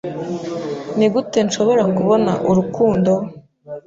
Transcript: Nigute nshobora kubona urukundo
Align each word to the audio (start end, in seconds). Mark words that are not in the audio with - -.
Nigute 0.97 1.37
nshobora 1.47 1.83
kubona 1.97 2.31
urukundo 2.49 3.11